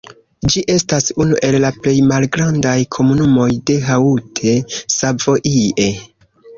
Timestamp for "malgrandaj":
2.13-2.75